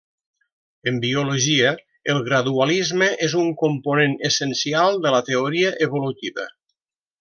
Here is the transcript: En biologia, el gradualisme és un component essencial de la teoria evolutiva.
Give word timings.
En 0.91 0.95
biologia, 1.03 1.73
el 2.15 2.23
gradualisme 2.31 3.11
és 3.29 3.37
un 3.43 3.53
component 3.63 4.19
essencial 4.33 5.01
de 5.07 5.17
la 5.19 5.25
teoria 5.33 5.79
evolutiva. 5.91 6.53